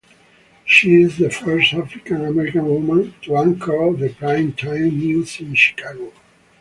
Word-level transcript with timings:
She 0.65 0.99
is 1.03 1.19
the 1.19 1.29
first 1.29 1.75
African-American 1.75 2.65
woman 2.65 3.13
to 3.21 3.37
anchor 3.37 3.93
the 3.93 4.09
prime-time 4.09 4.97
news 4.97 5.39
in 5.39 5.53
Chicago. 5.53 6.11